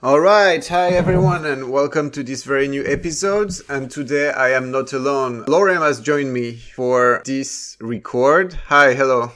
All 0.00 0.20
right, 0.20 0.64
hi 0.64 0.90
everyone, 0.90 1.44
and 1.44 1.72
welcome 1.72 2.12
to 2.12 2.22
this 2.22 2.44
very 2.44 2.68
new 2.68 2.86
episode. 2.86 3.50
And 3.68 3.90
today 3.90 4.30
I 4.30 4.50
am 4.50 4.70
not 4.70 4.92
alone. 4.92 5.44
Lorem 5.46 5.80
has 5.80 6.00
joined 6.00 6.32
me 6.32 6.54
for 6.54 7.20
this 7.24 7.76
record. 7.80 8.52
Hi, 8.68 8.94
hello. 8.94 9.32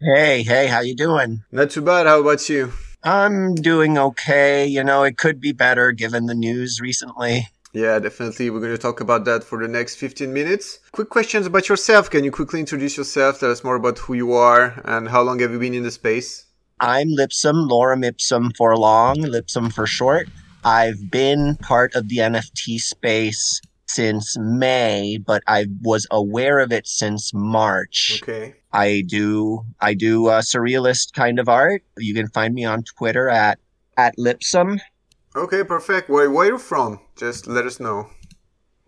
Hey, 0.00 0.42
hey, 0.42 0.66
how 0.66 0.80
you 0.80 0.96
doing? 0.96 1.44
Not 1.52 1.70
too 1.70 1.82
bad. 1.82 2.08
How 2.08 2.20
about 2.20 2.48
you? 2.48 2.72
I'm 3.04 3.54
doing 3.54 3.96
okay. 3.96 4.66
You 4.66 4.82
know, 4.82 5.04
it 5.04 5.18
could 5.18 5.40
be 5.40 5.52
better 5.52 5.92
given 5.92 6.26
the 6.26 6.34
news 6.34 6.80
recently. 6.80 7.46
Yeah, 7.72 8.00
definitely. 8.00 8.50
We're 8.50 8.58
going 8.58 8.72
to 8.72 8.78
talk 8.78 9.00
about 9.00 9.24
that 9.26 9.44
for 9.44 9.62
the 9.62 9.68
next 9.68 9.94
15 9.94 10.32
minutes. 10.32 10.80
Quick 10.90 11.10
questions 11.10 11.46
about 11.46 11.68
yourself. 11.68 12.10
Can 12.10 12.24
you 12.24 12.32
quickly 12.32 12.58
introduce 12.58 12.96
yourself? 12.96 13.38
Tell 13.38 13.52
us 13.52 13.62
more 13.62 13.76
about 13.76 13.98
who 13.98 14.14
you 14.14 14.32
are 14.32 14.82
and 14.84 15.08
how 15.08 15.22
long 15.22 15.38
have 15.38 15.52
you 15.52 15.60
been 15.60 15.74
in 15.74 15.84
the 15.84 15.92
space? 15.92 16.43
I'm 16.80 17.08
Lipsum, 17.08 17.68
Lorem 17.68 18.04
Ipsum 18.04 18.50
for 18.56 18.76
long, 18.76 19.16
Lipsum 19.16 19.70
for 19.70 19.86
short. 19.86 20.28
I've 20.64 21.10
been 21.10 21.56
part 21.56 21.94
of 21.94 22.08
the 22.08 22.18
NFT 22.18 22.80
space 22.80 23.60
since 23.86 24.36
May, 24.38 25.18
but 25.18 25.42
I 25.46 25.66
was 25.82 26.06
aware 26.10 26.58
of 26.58 26.72
it 26.72 26.86
since 26.86 27.32
March. 27.32 28.20
Okay. 28.22 28.54
I 28.72 29.04
do 29.06 29.64
I 29.80 29.94
do 29.94 30.26
uh, 30.26 30.40
surrealist 30.40 31.12
kind 31.12 31.38
of 31.38 31.48
art. 31.48 31.84
You 31.98 32.12
can 32.12 32.28
find 32.28 32.54
me 32.54 32.64
on 32.64 32.82
Twitter 32.82 33.28
at 33.28 33.58
at 33.96 34.18
Lipsum. 34.18 34.80
Okay, 35.36 35.62
perfect. 35.62 36.08
Where 36.08 36.30
where 36.30 36.48
are 36.48 36.52
you 36.52 36.58
from? 36.58 36.98
Just 37.14 37.46
let 37.46 37.66
us 37.66 37.78
know. 37.78 38.08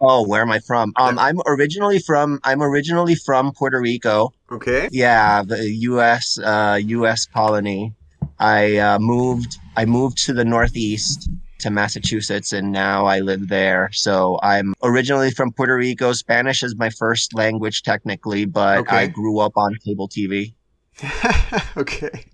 Oh, 0.00 0.27
where 0.27 0.42
am 0.42 0.50
I 0.50 0.59
from? 0.59 0.92
Um, 0.96 1.18
I'm 1.18 1.38
originally 1.46 1.98
from 1.98 2.38
I'm 2.45 2.62
originally 2.62 3.14
from 3.14 3.52
Puerto 3.52 3.80
Rico. 3.80 4.32
Okay. 4.52 4.88
Yeah, 4.92 5.42
the 5.42 5.70
U.S. 5.91 6.38
Uh, 6.38 6.78
U.S. 6.82 7.27
colony. 7.27 7.95
I 8.38 8.77
uh, 8.77 8.98
moved. 8.98 9.56
I 9.77 9.86
moved 9.86 10.19
to 10.27 10.34
the 10.34 10.45
Northeast 10.45 11.30
to 11.60 11.70
Massachusetts, 11.70 12.52
and 12.52 12.70
now 12.72 13.06
I 13.06 13.20
live 13.20 13.48
there. 13.48 13.88
So 13.92 14.38
I'm 14.42 14.75
originally 14.83 15.30
from 15.30 15.53
Puerto 15.53 15.75
Rico. 15.77 16.12
Spanish 16.12 16.62
is 16.62 16.77
my 16.77 16.91
first 16.91 17.34
language, 17.34 17.83
technically, 17.83 18.44
but 18.44 18.78
Okay. 18.81 18.97
I 18.97 19.06
grew 19.06 19.38
up 19.38 19.53
on 19.56 19.75
cable 19.84 20.08
TV. 20.08 20.55
okay. 21.77 22.27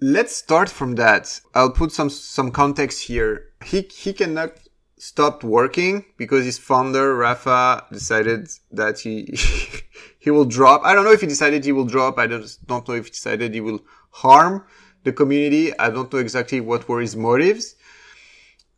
Let's 0.00 0.34
start 0.34 0.68
from 0.68 0.94
that. 0.96 1.40
I'll 1.54 1.72
put 1.72 1.92
some 1.92 2.10
some 2.10 2.50
context 2.50 3.04
here. 3.04 3.44
He 3.64 3.82
he 3.92 4.12
cannot 4.12 4.52
stopped 4.98 5.44
working 5.44 6.04
because 6.16 6.44
his 6.44 6.58
founder 6.58 7.14
Rafa 7.14 7.84
decided 7.92 8.48
that 8.72 9.00
he 9.00 9.38
he 10.18 10.30
will 10.30 10.44
drop. 10.44 10.82
I 10.84 10.94
don't 10.94 11.04
know 11.04 11.12
if 11.12 11.20
he 11.20 11.26
decided 11.26 11.64
he 11.64 11.72
will 11.72 11.86
drop. 11.86 12.18
I 12.18 12.26
don't 12.26 12.58
don't 12.66 12.86
know 12.88 12.94
if 12.94 13.06
he 13.06 13.10
decided 13.10 13.54
he 13.54 13.60
will 13.60 13.80
harm 14.10 14.64
the 15.04 15.12
community. 15.12 15.76
I 15.78 15.90
don't 15.90 16.12
know 16.12 16.18
exactly 16.18 16.60
what 16.60 16.88
were 16.88 17.00
his 17.00 17.16
motives. 17.16 17.74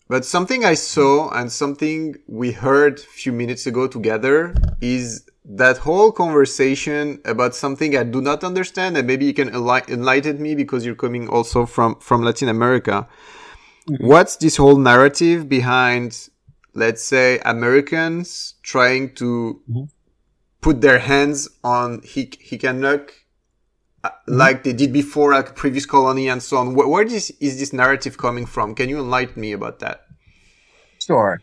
But 0.08 0.24
something 0.24 0.64
I 0.64 0.74
saw 0.74 1.30
and 1.30 1.52
something 1.52 2.16
we 2.26 2.50
heard 2.50 2.98
a 2.98 3.02
few 3.02 3.32
minutes 3.32 3.66
ago 3.66 3.86
together 3.86 4.54
is 4.80 5.24
that 5.44 5.78
whole 5.78 6.10
conversation 6.10 7.20
about 7.24 7.54
something 7.54 7.96
I 7.96 8.02
do 8.02 8.20
not 8.20 8.42
understand 8.42 8.96
and 8.96 9.06
maybe 9.06 9.24
you 9.24 9.32
can 9.32 9.48
enlighten 9.48 10.42
me 10.42 10.56
because 10.56 10.84
you're 10.84 10.96
coming 10.96 11.28
also 11.28 11.64
from, 11.64 11.94
from 12.00 12.22
Latin 12.22 12.48
America. 12.48 13.06
What's 13.98 14.36
this 14.36 14.56
whole 14.56 14.76
narrative 14.76 15.48
behind, 15.48 16.28
let's 16.74 17.02
say, 17.04 17.38
Americans 17.44 18.54
trying 18.62 19.14
to 19.16 19.60
Mhm. 19.68 19.88
put 20.60 20.80
their 20.80 20.98
hands 21.00 21.48
on 21.64 22.00
Hik- 22.04 22.38
Hic 22.40 22.64
et 22.64 22.72
Nunc 22.74 23.12
uh, 24.02 24.08
like 24.26 24.64
they 24.64 24.72
did 24.72 24.92
before, 24.94 25.32
like 25.32 25.54
previous 25.54 25.84
colony 25.84 26.26
and 26.28 26.42
so 26.42 26.56
on. 26.56 26.74
Where, 26.74 26.88
where 26.88 27.04
this, 27.04 27.30
is 27.40 27.58
this 27.58 27.72
narrative 27.72 28.16
coming 28.16 28.46
from? 28.46 28.74
Can 28.74 28.88
you 28.88 28.98
enlighten 28.98 29.40
me 29.40 29.52
about 29.52 29.80
that? 29.80 30.06
Sure. 30.98 31.40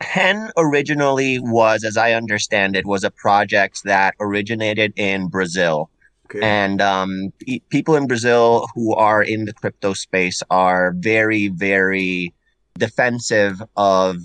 Hen 0.00 0.50
originally 0.56 1.38
was, 1.40 1.82
as 1.82 1.96
I 1.96 2.12
understand 2.12 2.76
it, 2.76 2.86
was 2.86 3.02
a 3.02 3.10
project 3.10 3.82
that 3.84 4.14
originated 4.20 4.92
in 4.96 5.28
Brazil. 5.28 5.90
Okay. 6.26 6.40
And 6.42 6.82
um, 6.82 7.32
pe- 7.38 7.60
people 7.70 7.94
in 7.94 8.06
Brazil 8.06 8.66
who 8.74 8.94
are 8.94 9.22
in 9.22 9.44
the 9.44 9.52
crypto 9.52 9.92
space 9.92 10.42
are 10.50 10.92
very, 10.96 11.48
very 11.48 12.34
defensive 12.78 13.62
of 13.76 14.16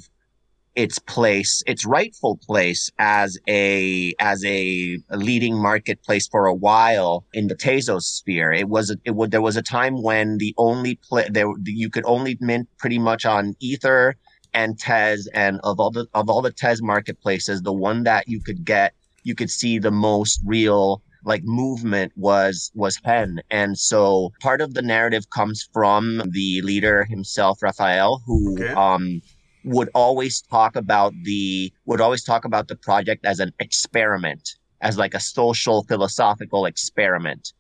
its 0.76 0.98
place, 1.00 1.62
its 1.68 1.86
rightful 1.86 2.38
place 2.38 2.90
as 2.98 3.38
a 3.48 4.14
as 4.20 4.44
a 4.46 4.98
leading 5.12 5.62
marketplace 5.62 6.28
for 6.28 6.48
a 6.48 6.54
while 6.54 7.26
in 7.34 7.48
the 7.48 7.56
Tezos 7.56 8.04
sphere. 8.04 8.52
It 8.52 8.70
was 8.70 8.96
it 9.06 9.12
was 9.12 9.30
there 9.30 9.42
was 9.42 9.58
a 9.58 9.62
time 9.62 10.02
when 10.02 10.38
the 10.38 10.56
only 10.58 10.96
play 10.96 11.28
there 11.30 11.52
you 11.66 11.90
could 11.90 12.06
only 12.06 12.38
mint 12.40 12.68
pretty 12.80 13.00
much 13.00 13.26
on 13.26 13.56
Ether 13.60 14.16
and 14.54 14.80
Tez, 14.80 15.28
and 15.34 15.60
of 15.64 15.80
all 15.80 15.92
the 15.92 16.08
of 16.14 16.30
all 16.30 16.42
the 16.42 16.52
Tez 16.52 16.82
marketplaces, 16.82 17.62
the 17.62 17.74
one 17.74 18.04
that 18.04 18.28
you 18.28 18.40
could 18.42 18.66
get, 18.66 18.94
you 19.24 19.36
could 19.36 19.52
see 19.52 19.78
the 19.78 19.92
most 19.92 20.42
real 20.46 21.02
like 21.24 21.44
movement 21.44 22.12
was 22.16 22.72
was 22.76 23.00
Hen. 23.04 23.42
And 23.50 23.78
so 23.78 24.32
part 24.42 24.62
of 24.62 24.74
the 24.74 24.82
narrative 24.82 25.30
comes 25.30 25.68
from 25.74 26.22
the 26.32 26.62
leader 26.64 27.06
himself, 27.06 27.62
Raphael, 27.62 28.22
who 28.26 28.54
Okay. 28.54 28.74
um 28.74 29.22
would 29.64 29.90
always 29.94 30.42
talk 30.42 30.76
about 30.76 31.14
the 31.24 31.72
would 31.86 32.02
always 32.02 32.24
talk 32.24 32.46
about 32.46 32.68
the 32.68 32.76
project 32.76 33.26
as 33.26 33.40
an 33.40 33.52
experiment, 33.60 34.50
as 34.82 34.98
like 34.98 35.14
a 35.14 35.20
social 35.20 35.84
philosophical 35.84 36.66
experiment 36.66 37.54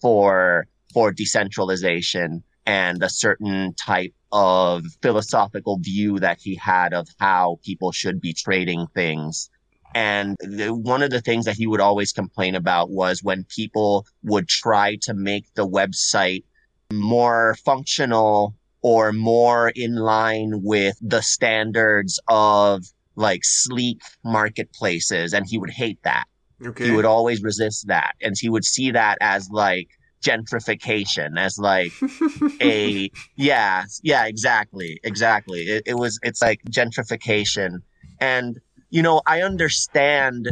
for 0.00 0.66
for 0.92 1.12
decentralization 1.12 2.42
and 2.66 3.02
a 3.02 3.08
certain 3.08 3.74
type 3.74 4.14
of 4.32 4.84
philosophical 5.02 5.78
view 5.78 6.18
that 6.18 6.38
he 6.40 6.54
had 6.56 6.92
of 6.92 7.08
how 7.18 7.58
people 7.64 7.92
should 7.92 8.20
be 8.20 8.32
trading 8.32 8.86
things. 8.94 9.48
And 9.94 10.36
the, 10.40 10.74
one 10.74 11.02
of 11.02 11.10
the 11.10 11.20
things 11.20 11.44
that 11.46 11.56
he 11.56 11.66
would 11.66 11.80
always 11.80 12.12
complain 12.12 12.54
about 12.54 12.90
was 12.90 13.22
when 13.22 13.44
people 13.44 14.06
would 14.22 14.48
try 14.48 14.96
to 15.02 15.14
make 15.14 15.52
the 15.54 15.66
website 15.66 16.44
more 16.92 17.56
functional 17.64 18.54
or 18.82 19.12
more 19.12 19.72
in 19.74 19.96
line 19.96 20.62
with 20.62 20.96
the 21.00 21.20
standards 21.22 22.20
of 22.28 22.84
like 23.16 23.40
sleek 23.44 24.00
marketplaces. 24.24 25.32
And 25.32 25.46
he 25.48 25.58
would 25.58 25.70
hate 25.70 25.98
that 26.04 26.24
Okay. 26.64 26.86
he 26.86 26.90
would 26.90 27.04
always 27.04 27.42
resist 27.42 27.86
that 27.86 28.14
and 28.20 28.34
he 28.38 28.48
would 28.48 28.64
see 28.64 28.90
that 28.90 29.16
as 29.20 29.48
like 29.50 29.88
gentrification 30.20 31.38
as 31.38 31.56
like 31.58 31.92
a 32.60 33.08
yeah 33.36 33.84
yeah 34.02 34.26
exactly 34.26 34.98
exactly 35.04 35.60
it, 35.60 35.84
it 35.86 35.94
was 35.94 36.18
it's 36.24 36.42
like 36.42 36.60
gentrification 36.68 37.78
and 38.20 38.58
you 38.90 39.02
know 39.02 39.20
i 39.26 39.42
understand 39.42 40.48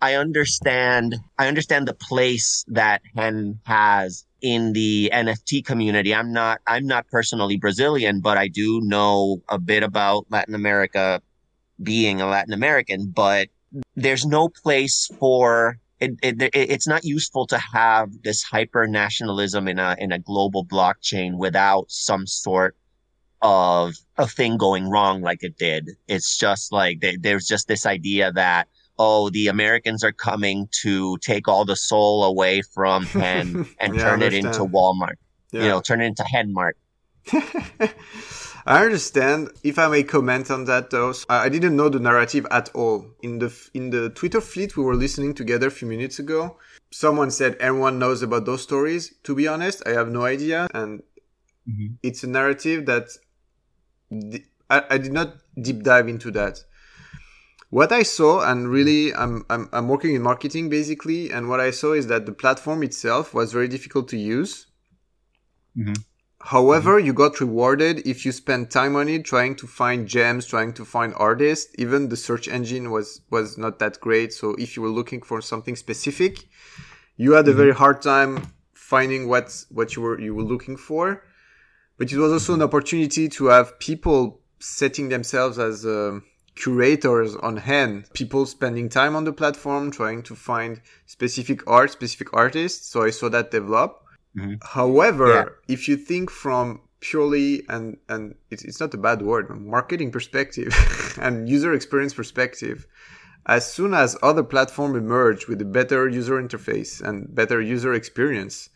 i 0.00 0.14
understand 0.14 1.16
i 1.38 1.48
understand 1.48 1.86
the 1.88 1.94
place 1.94 2.64
that 2.68 3.02
hen 3.16 3.58
has 3.64 4.24
in 4.42 4.72
the 4.72 5.10
nft 5.12 5.64
community. 5.66 6.14
I'm 6.14 6.32
not 6.32 6.60
i'm 6.66 6.86
not 6.86 7.06
personally 7.08 7.56
brazilian 7.56 8.20
but 8.20 8.38
i 8.38 8.48
do 8.48 8.80
know 8.82 9.42
a 9.48 9.58
bit 9.58 9.82
about 9.82 10.26
latin 10.30 10.54
america 10.54 11.20
being 11.82 12.20
a 12.20 12.26
latin 12.26 12.52
american 12.52 13.10
but 13.10 13.48
there's 13.96 14.26
no 14.26 14.48
place 14.48 15.08
for 15.18 15.78
it, 16.00 16.12
it, 16.22 16.42
it- 16.42 16.50
it's 16.54 16.88
not 16.88 17.04
useful 17.04 17.46
to 17.48 17.58
have 17.58 18.10
this 18.24 18.42
hyper 18.42 18.86
nationalism 18.86 19.68
in 19.68 19.78
a 19.78 19.96
in 19.98 20.12
a 20.12 20.18
global 20.18 20.64
blockchain 20.64 21.36
without 21.36 21.86
some 21.90 22.26
sort 22.26 22.76
of 23.42 23.94
a 24.18 24.26
thing 24.26 24.56
going 24.56 24.88
wrong 24.90 25.22
like 25.22 25.42
it 25.42 25.56
did. 25.58 25.90
It's 26.08 26.36
just 26.36 26.72
like 26.72 27.00
they, 27.00 27.16
there's 27.16 27.46
just 27.46 27.68
this 27.68 27.86
idea 27.86 28.32
that 28.32 28.68
oh 28.98 29.30
the 29.30 29.48
Americans 29.48 30.04
are 30.04 30.12
coming 30.12 30.68
to 30.82 31.16
take 31.18 31.48
all 31.48 31.64
the 31.64 31.76
soul 31.76 32.24
away 32.24 32.62
from 32.62 33.04
Hen 33.22 33.66
and 33.78 33.94
Yeah, 33.94 34.02
turn 34.02 34.22
it 34.22 34.34
into. 34.34 34.60
Walmart. 34.64 35.14
Yeah. 35.52 35.62
You 35.62 35.68
know, 35.70 35.80
turn 35.80 36.00
it 36.00 36.06
into 36.06 36.22
Henmart. 36.22 36.72
I 38.66 38.84
understand. 38.84 39.48
If 39.62 39.78
I 39.78 39.88
may 39.88 40.02
comment 40.02 40.50
on 40.50 40.64
that, 40.66 40.90
though, 40.90 41.14
I 41.28 41.48
didn't 41.48 41.76
know 41.76 41.88
the 41.88 41.98
narrative 41.98 42.46
at 42.50 42.68
all. 42.74 43.06
In 43.22 43.38
the 43.38 43.52
in 43.74 43.90
the 43.90 44.10
Twitter 44.10 44.40
fleet 44.40 44.76
we 44.76 44.84
were 44.84 44.94
listening 44.96 45.34
together 45.34 45.68
a 45.68 45.70
few 45.70 45.88
minutes 45.88 46.18
ago, 46.18 46.58
someone 46.90 47.30
said 47.30 47.56
everyone 47.58 47.98
knows 47.98 48.22
about 48.22 48.44
those 48.44 48.62
stories. 48.62 49.14
To 49.24 49.34
be 49.34 49.48
honest, 49.48 49.82
I 49.86 49.90
have 49.90 50.10
no 50.10 50.24
idea, 50.24 50.68
and 50.74 51.02
Mhm. 51.68 51.96
it's 52.02 52.22
a 52.22 52.26
narrative 52.26 52.86
that 52.86 53.08
I, 54.68 54.84
I 54.90 54.98
did 54.98 55.12
not 55.12 55.36
deep 55.60 55.82
dive 55.82 56.08
into 56.08 56.30
that. 56.32 56.64
What 57.70 57.92
I 57.92 58.02
saw, 58.02 58.40
and 58.50 58.68
really, 58.68 59.14
I'm, 59.14 59.44
I'm 59.48 59.68
I'm 59.72 59.88
working 59.88 60.14
in 60.14 60.22
marketing 60.22 60.68
basically, 60.68 61.30
and 61.30 61.48
what 61.48 61.60
I 61.60 61.70
saw 61.70 61.92
is 61.92 62.08
that 62.08 62.26
the 62.26 62.32
platform 62.32 62.82
itself 62.82 63.32
was 63.32 63.52
very 63.52 63.68
difficult 63.68 64.08
to 64.08 64.16
use. 64.16 64.66
Mhm. 65.76 65.96
However, 66.42 66.98
you 66.98 67.12
got 67.12 67.40
rewarded 67.40 68.06
if 68.06 68.24
you 68.24 68.32
spent 68.32 68.70
time 68.70 68.96
on 68.96 69.08
it 69.08 69.24
trying 69.24 69.54
to 69.56 69.66
find 69.66 70.08
gems, 70.08 70.46
trying 70.46 70.72
to 70.74 70.84
find 70.84 71.12
artists. 71.16 71.70
Even 71.78 72.08
the 72.08 72.16
search 72.16 72.48
engine 72.48 72.90
was 72.90 73.20
was 73.30 73.58
not 73.58 73.78
that 73.78 74.00
great. 74.00 74.32
So 74.32 74.54
if 74.54 74.74
you 74.76 74.82
were 74.82 74.88
looking 75.00 75.22
for 75.22 75.40
something 75.42 75.76
specific, 75.76 76.48
you 77.16 77.32
had 77.32 77.46
a 77.46 77.52
very 77.52 77.74
hard 77.74 78.02
time 78.02 78.52
finding 78.74 79.28
what 79.28 79.64
what 79.70 79.94
you 79.94 80.02
were 80.02 80.18
you 80.20 80.34
were 80.34 80.42
looking 80.54 80.76
for. 80.76 81.22
But 82.00 82.10
it 82.10 82.16
was 82.16 82.32
also 82.32 82.54
an 82.54 82.62
opportunity 82.62 83.28
to 83.28 83.48
have 83.48 83.78
people 83.78 84.40
setting 84.58 85.10
themselves 85.10 85.58
as 85.58 85.84
um, 85.84 86.24
curators 86.54 87.36
on 87.36 87.58
Hen, 87.58 88.06
people 88.14 88.46
spending 88.46 88.88
time 88.88 89.14
on 89.14 89.24
the 89.24 89.34
platform, 89.34 89.90
trying 89.90 90.22
to 90.22 90.34
find 90.34 90.80
specific 91.04 91.60
art, 91.66 91.90
specific 91.90 92.32
artists. 92.32 92.88
So 92.88 93.02
I 93.02 93.10
saw 93.10 93.28
that 93.28 93.50
develop. 93.50 94.02
Mm-hmm. 94.34 94.54
However, 94.62 95.28
yeah. 95.28 95.74
if 95.74 95.88
you 95.88 95.98
think 95.98 96.30
from 96.30 96.80
purely 97.00 97.64
and 97.68 97.98
and 98.08 98.34
it's, 98.48 98.64
it's 98.64 98.80
not 98.80 98.94
a 98.94 98.98
bad 98.98 99.20
word 99.20 99.50
marketing 99.50 100.10
perspective 100.10 100.72
and 101.20 101.50
user 101.50 101.74
experience 101.74 102.14
perspective 102.14 102.86
as 103.46 103.70
soon 103.70 103.92
as 103.94 104.18
other 104.22 104.42
platforms 104.42 104.96
emerge 104.96 105.48
with 105.48 105.60
a 105.62 105.64
better 105.64 106.06
user 106.06 106.40
interface 106.42 107.00
and 107.00 107.34
better 107.34 107.58
user 107.58 107.94
experience 107.94 108.68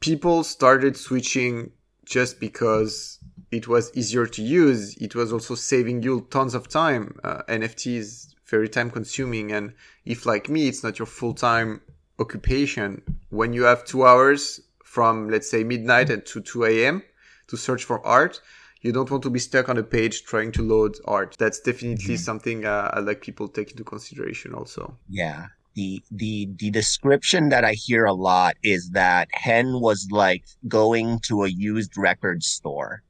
people 0.00 0.44
started 0.44 0.98
switching 0.98 1.70
just 2.04 2.40
because 2.40 3.18
it 3.50 3.68
was 3.68 3.90
easier 3.94 4.26
to 4.26 4.42
use 4.42 4.96
it 4.96 5.14
was 5.14 5.32
also 5.32 5.54
saving 5.54 6.02
you 6.02 6.26
tons 6.30 6.54
of 6.54 6.68
time 6.68 7.18
uh, 7.22 7.42
nft 7.48 7.86
is 7.86 8.34
very 8.46 8.68
time 8.68 8.90
consuming 8.90 9.52
and 9.52 9.72
if 10.04 10.26
like 10.26 10.48
me 10.48 10.68
it's 10.68 10.82
not 10.82 10.98
your 10.98 11.06
full-time 11.06 11.80
occupation 12.18 13.02
when 13.30 13.52
you 13.52 13.62
have 13.64 13.84
two 13.84 14.06
hours 14.06 14.60
from 14.92 15.30
let's 15.30 15.48
say 15.48 15.64
midnight 15.64 16.10
and 16.10 16.24
to 16.26 16.40
2 16.40 16.64
a.m. 16.66 17.02
to 17.48 17.56
search 17.56 17.84
for 17.84 18.04
art. 18.06 18.42
You 18.82 18.92
don't 18.92 19.10
want 19.10 19.22
to 19.22 19.30
be 19.30 19.38
stuck 19.38 19.70
on 19.70 19.78
a 19.78 19.82
page 19.82 20.24
trying 20.24 20.52
to 20.52 20.62
load 20.62 20.96
art. 21.06 21.36
That's 21.38 21.60
definitely 21.60 22.14
mm-hmm. 22.14 22.28
something 22.28 22.66
uh, 22.66 22.90
I 22.92 23.00
like 23.00 23.22
people 23.22 23.48
take 23.48 23.70
into 23.70 23.84
consideration 23.84 24.52
also. 24.52 24.98
Yeah. 25.08 25.46
The, 25.74 26.02
the 26.10 26.48
the 26.56 26.70
description 26.70 27.48
that 27.48 27.64
I 27.64 27.72
hear 27.72 28.04
a 28.04 28.12
lot 28.12 28.56
is 28.62 28.90
that 28.90 29.28
Hen 29.32 29.80
was 29.80 30.08
like 30.10 30.44
going 30.68 31.20
to 31.28 31.44
a 31.44 31.48
used 31.48 31.96
record 31.96 32.42
store 32.42 33.02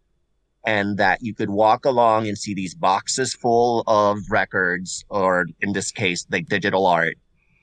and 0.64 0.96
that 0.98 1.22
you 1.22 1.34
could 1.34 1.50
walk 1.50 1.84
along 1.84 2.28
and 2.28 2.38
see 2.38 2.54
these 2.54 2.74
boxes 2.74 3.34
full 3.34 3.82
of 3.86 4.18
records 4.30 5.04
or 5.08 5.46
in 5.60 5.72
this 5.72 5.90
case 5.90 6.26
like 6.30 6.46
digital 6.46 6.86
art 6.86 7.16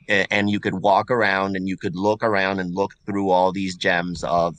and 0.09 0.49
you 0.49 0.59
could 0.59 0.81
walk 0.81 1.11
around 1.11 1.55
and 1.55 1.67
you 1.67 1.77
could 1.77 1.95
look 1.95 2.23
around 2.23 2.59
and 2.59 2.73
look 2.73 2.91
through 3.05 3.29
all 3.29 3.51
these 3.51 3.75
gems 3.75 4.23
of 4.23 4.55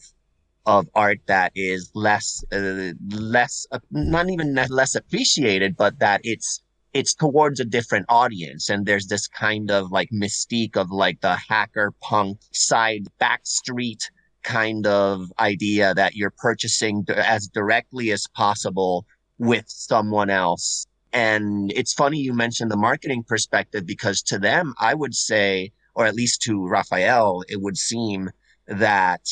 of 0.66 0.86
art 0.94 1.18
that 1.26 1.50
is 1.54 1.90
less 1.94 2.44
uh, 2.52 2.92
less 3.10 3.66
uh, 3.72 3.78
not 3.90 4.30
even 4.30 4.54
less 4.68 4.94
appreciated 4.94 5.76
but 5.76 5.98
that 5.98 6.20
it's 6.22 6.62
it's 6.92 7.14
towards 7.14 7.60
a 7.60 7.64
different 7.64 8.06
audience 8.08 8.68
and 8.68 8.84
there's 8.84 9.06
this 9.06 9.26
kind 9.28 9.70
of 9.70 9.92
like 9.92 10.10
mystique 10.10 10.76
of 10.76 10.90
like 10.90 11.20
the 11.20 11.36
hacker 11.36 11.92
punk 12.00 12.38
side 12.52 13.06
back 13.18 13.40
street 13.44 14.10
kind 14.42 14.86
of 14.86 15.32
idea 15.38 15.94
that 15.94 16.14
you're 16.14 16.34
purchasing 16.38 17.04
as 17.08 17.46
directly 17.48 18.10
as 18.10 18.26
possible 18.34 19.06
with 19.38 19.64
someone 19.68 20.30
else. 20.30 20.86
And 21.12 21.72
it's 21.72 21.92
funny 21.92 22.18
you 22.18 22.32
mentioned 22.32 22.70
the 22.70 22.76
marketing 22.76 23.24
perspective 23.26 23.84
because 23.86 24.22
to 24.22 24.38
them, 24.38 24.74
I 24.78 24.94
would 24.94 25.14
say, 25.14 25.72
or 25.94 26.06
at 26.06 26.14
least 26.14 26.42
to 26.42 26.66
Raphael, 26.66 27.42
it 27.48 27.60
would 27.60 27.76
seem 27.76 28.30
that 28.66 29.22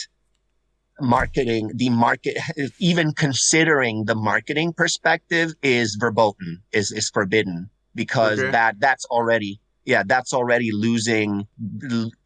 marketing, 1.00 1.72
the 1.74 1.90
market, 1.90 2.36
even 2.78 3.12
considering 3.12 4.04
the 4.04 4.14
marketing 4.14 4.72
perspective 4.72 5.52
is 5.62 5.96
verboten, 5.98 6.62
is, 6.72 6.92
is 6.92 7.10
forbidden 7.10 7.70
because 7.94 8.38
okay. 8.38 8.50
that, 8.50 8.80
that's 8.80 9.04
already, 9.06 9.60
yeah, 9.84 10.02
that's 10.06 10.32
already 10.32 10.70
losing, 10.72 11.46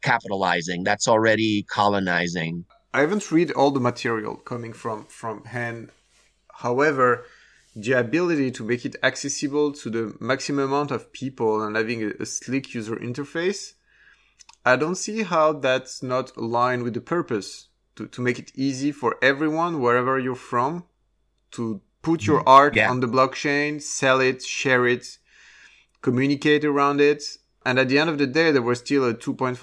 capitalizing. 0.01 0.83
That's 0.83 1.07
already 1.07 1.63
colonizing. 1.63 2.65
I 2.93 3.01
haven't 3.01 3.31
read 3.31 3.51
all 3.51 3.71
the 3.71 3.79
material 3.79 4.35
coming 4.35 4.73
from, 4.73 5.05
from 5.05 5.45
Hen. 5.45 5.89
However, 6.53 7.25
the 7.75 7.93
ability 7.93 8.51
to 8.51 8.63
make 8.63 8.85
it 8.85 8.95
accessible 9.01 9.71
to 9.73 9.89
the 9.89 10.15
maximum 10.19 10.65
amount 10.65 10.91
of 10.91 11.11
people 11.11 11.63
and 11.63 11.75
having 11.75 12.03
a, 12.03 12.11
a, 12.19 12.25
slick 12.25 12.73
user 12.75 12.95
interface, 12.95 13.73
I 14.63 14.75
don't 14.75 14.95
see 14.95 15.23
how 15.23 15.53
that's 15.53 16.03
not 16.03 16.35
aligned 16.37 16.83
with 16.83 16.93
the 16.93 17.01
purpose 17.01 17.69
to, 17.95 18.07
to 18.07 18.21
make 18.21 18.39
it 18.39 18.51
easy 18.55 18.91
for 18.91 19.17
everyone, 19.21 19.79
wherever 19.79 20.19
you're 20.19 20.35
from, 20.35 20.85
to 21.51 21.81
put 22.01 22.25
your 22.25 22.39
mm-hmm. 22.39 22.49
art 22.49 22.75
yeah. 22.75 22.89
on 22.89 22.99
the 22.99 23.07
blockchain, 23.07 23.81
sell 23.81 24.19
it, 24.19 24.43
share 24.43 24.85
it, 24.87 25.17
communicate 26.01 26.65
around 26.65 27.01
it. 27.01 27.23
And 27.65 27.79
at 27.79 27.87
the 27.89 27.97
end 27.97 28.09
of 28.09 28.17
the 28.17 28.27
day, 28.27 28.51
there 28.51 28.61
was 28.61 28.79
still 28.79 29.05
a 29.05 29.13
2.5% 29.13 29.57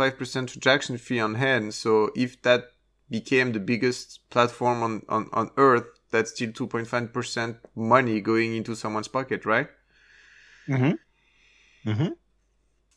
transaction 0.49 0.97
fee 0.97 1.21
on 1.21 1.35
Hen. 1.35 1.71
So 1.71 2.11
if 2.17 2.41
that 2.43 2.73
became 3.11 3.53
the 3.53 3.61
biggest 3.61 4.21
platform 4.31 4.83
on, 4.83 5.03
on, 5.09 5.29
on 5.33 5.51
earth, 5.57 5.85
that's 6.11 6.31
still 6.31 6.51
2.5% 6.51 7.57
money 7.77 8.21
going 8.21 8.57
into 8.57 8.75
someone's 8.75 9.09
pocket, 9.09 9.45
right? 9.45 9.69
Mm-hmm. 10.69 11.91
Mm-hmm. 11.91 12.09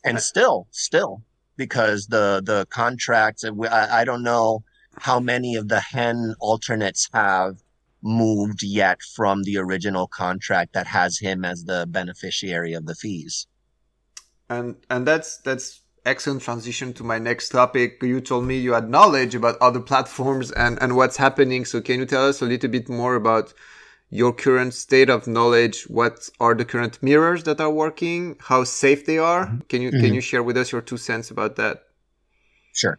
And 0.04 0.20
still, 0.20 0.68
still, 0.70 1.22
because 1.56 2.06
the, 2.06 2.42
the 2.44 2.66
contracts, 2.70 3.44
I, 3.44 4.00
I 4.00 4.04
don't 4.04 4.22
know 4.22 4.64
how 4.98 5.20
many 5.20 5.56
of 5.56 5.68
the 5.68 5.80
hen 5.80 6.34
alternates 6.40 7.08
have 7.12 7.62
moved 8.04 8.62
yet 8.62 9.00
from 9.02 9.42
the 9.42 9.56
original 9.56 10.06
contract 10.06 10.74
that 10.74 10.86
has 10.86 11.18
him 11.18 11.44
as 11.44 11.64
the 11.64 11.86
beneficiary 11.88 12.74
of 12.74 12.84
the 12.86 12.94
fees. 12.94 13.46
And, 14.50 14.76
and 14.90 15.06
that's, 15.06 15.38
that's 15.38 15.80
excellent 16.04 16.42
transition 16.42 16.92
to 16.94 17.02
my 17.02 17.18
next 17.18 17.48
topic. 17.48 18.02
You 18.02 18.20
told 18.20 18.44
me 18.44 18.58
you 18.58 18.74
had 18.74 18.90
knowledge 18.90 19.34
about 19.34 19.56
other 19.60 19.80
platforms 19.80 20.52
and, 20.52 20.78
and 20.82 20.96
what's 20.96 21.16
happening. 21.16 21.64
So 21.64 21.80
can 21.80 21.98
you 21.98 22.06
tell 22.06 22.28
us 22.28 22.42
a 22.42 22.44
little 22.44 22.68
bit 22.68 22.90
more 22.90 23.14
about 23.14 23.54
your 24.10 24.34
current 24.34 24.74
state 24.74 25.08
of 25.08 25.26
knowledge? 25.26 25.84
What 25.84 26.28
are 26.38 26.54
the 26.54 26.66
current 26.66 27.02
mirrors 27.02 27.44
that 27.44 27.58
are 27.58 27.70
working? 27.70 28.36
How 28.38 28.64
safe 28.64 29.06
they 29.06 29.18
are? 29.18 29.46
Mm-hmm. 29.46 29.58
Can 29.70 29.80
you, 29.80 29.90
mm-hmm. 29.90 30.00
can 30.00 30.14
you 30.14 30.20
share 30.20 30.42
with 30.42 30.58
us 30.58 30.72
your 30.72 30.82
two 30.82 30.98
cents 30.98 31.30
about 31.30 31.56
that? 31.56 31.84
Sure. 32.74 32.98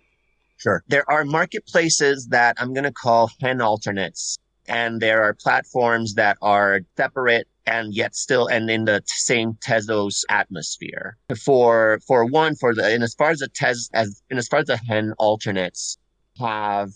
Sure. 0.57 0.83
There 0.87 1.09
are 1.09 1.25
marketplaces 1.25 2.27
that 2.27 2.55
I'm 2.59 2.73
going 2.73 2.85
to 2.85 2.91
call 2.91 3.29
hen 3.41 3.61
alternates 3.61 4.37
and 4.67 5.01
there 5.01 5.23
are 5.23 5.33
platforms 5.33 6.15
that 6.15 6.37
are 6.41 6.81
separate 6.97 7.47
and 7.67 7.93
yet 7.93 8.15
still 8.15 8.47
and 8.47 8.69
in 8.69 8.85
the 8.85 9.01
same 9.05 9.53
Tezos 9.55 10.23
atmosphere. 10.29 11.17
For 11.43 11.99
for 12.07 12.25
one, 12.25 12.55
for 12.55 12.73
the 12.73 12.85
and 12.85 13.03
as 13.03 13.15
far 13.15 13.31
as 13.31 13.39
the 13.39 13.47
Tez 13.47 13.89
as 13.93 14.21
and 14.29 14.39
as 14.39 14.47
far 14.47 14.59
as 14.59 14.67
the 14.67 14.77
hen 14.77 15.13
alternates 15.17 15.97
have 16.39 16.91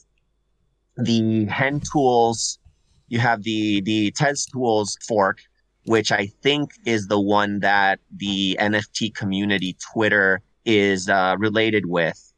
the 0.98 1.46
hen 1.46 1.82
tools, 1.92 2.60
you 3.08 3.20
have 3.20 3.44
the 3.44 3.82
the 3.82 4.12
Tez 4.12 4.46
tools 4.46 4.98
fork, 5.08 5.40
which 5.86 6.12
I 6.12 6.28
think 6.44 6.72
is 6.86 7.08
the 7.08 7.20
one 7.20 7.60
that 7.60 8.00
the 8.16 8.58
NFT 8.60 9.14
community 9.16 9.76
Twitter 9.94 10.42
is 10.66 11.10
uh, 11.10 11.36
related 11.40 11.86
with. 11.88 12.29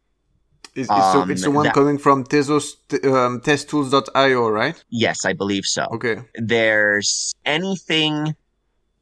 Is, 0.73 0.89
um, 0.89 1.27
so 1.27 1.31
it's 1.31 1.43
the 1.43 1.51
one 1.51 1.65
that, 1.65 1.73
coming 1.73 1.97
from 1.97 2.23
Tezos, 2.23 2.75
um, 3.05 3.41
teztools.io, 3.41 4.49
right? 4.49 4.81
Yes, 4.89 5.25
I 5.25 5.33
believe 5.33 5.65
so. 5.65 5.85
Okay. 5.91 6.17
There's 6.35 7.33
anything 7.45 8.35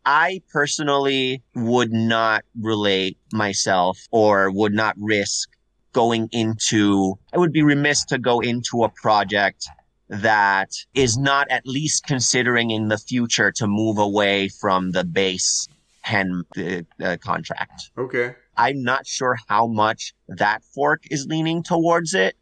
I 0.05 0.41
personally 0.51 1.43
would 1.53 1.91
not 1.91 2.43
relate 2.59 3.17
myself 3.31 3.99
or 4.09 4.49
would 4.51 4.73
not 4.73 4.95
risk 4.97 5.49
going 5.93 6.29
into, 6.31 7.19
I 7.33 7.37
would 7.37 7.51
be 7.51 7.61
remiss 7.61 8.05
to 8.05 8.17
go 8.17 8.39
into 8.39 8.83
a 8.83 8.89
project 8.89 9.67
that 10.07 10.71
is 10.95 11.17
not 11.17 11.47
at 11.51 11.67
least 11.67 12.05
considering 12.07 12.71
in 12.71 12.87
the 12.87 12.97
future 12.97 13.51
to 13.51 13.67
move 13.67 13.99
away 13.99 14.47
from 14.47 14.91
the 14.91 15.03
base 15.03 15.67
uh, 16.11 17.17
contract. 17.21 17.91
Okay. 17.97 18.35
I'm 18.59 18.83
not 18.83 19.07
sure 19.07 19.37
how 19.47 19.67
much 19.67 20.13
that 20.27 20.63
fork 20.75 21.03
is 21.09 21.25
leaning 21.27 21.63
towards 21.63 22.13
it, 22.13 22.35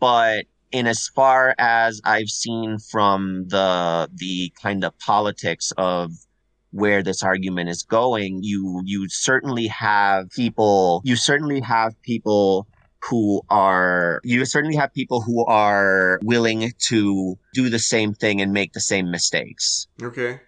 but 0.00 0.46
in 0.72 0.86
as 0.86 1.08
far 1.08 1.54
as 1.58 2.00
I've 2.02 2.30
seen 2.30 2.78
from 2.78 3.46
the 3.48 4.08
the 4.14 4.52
kind 4.62 4.84
of 4.84 4.98
politics 4.98 5.70
of 5.76 6.12
where 6.70 7.02
this 7.02 7.22
argument 7.22 7.68
is 7.68 7.82
going, 7.82 8.40
you 8.42 8.80
you 8.86 9.08
certainly 9.10 9.66
have 9.66 10.30
people 10.30 11.02
you 11.04 11.14
certainly 11.14 11.60
have 11.60 12.00
people 12.00 12.66
who 13.02 13.42
are 13.50 14.22
you 14.24 14.46
certainly 14.46 14.76
have 14.76 14.94
people 14.94 15.20
who 15.20 15.44
are 15.44 16.20
willing 16.22 16.72
to 16.88 17.38
do 17.52 17.68
the 17.68 17.78
same 17.78 18.14
thing 18.14 18.40
and 18.40 18.52
make 18.52 18.72
the 18.72 18.80
same 18.80 19.10
mistakes. 19.10 19.88
Okay. 20.02 20.40